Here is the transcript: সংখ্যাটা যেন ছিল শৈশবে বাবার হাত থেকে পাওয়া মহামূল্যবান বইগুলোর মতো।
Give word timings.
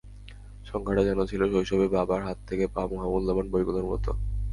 সংখ্যাটা 0.65 1.03
যেন 1.05 1.19
ছিল 1.25 1.41
শৈশবে 1.51 1.87
বাবার 1.87 2.21
হাত 2.23 2.37
থেকে 2.47 2.65
পাওয়া 2.67 2.91
মহামূল্যবান 2.93 3.45
বইগুলোর 3.51 3.85
মতো। 3.85 4.11